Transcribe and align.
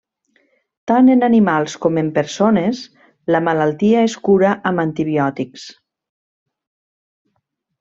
Tant 0.91 1.11
en 1.15 1.19
animals 1.27 1.75
com 1.83 1.99
en 2.01 2.09
persones, 2.15 2.81
la 3.35 3.43
malaltia 3.49 4.01
es 4.07 4.17
cura 4.29 4.55
amb 4.71 4.85
antibiòtics. 4.87 5.67